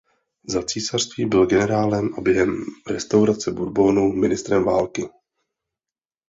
Za 0.47 0.63
císařství 0.63 1.25
byl 1.25 1.45
generálem 1.45 2.09
a 2.17 2.21
během 2.21 2.63
restaurace 2.87 3.51
Bourbonů 3.51 4.11
ministrem 4.13 4.63
války. 4.63 5.09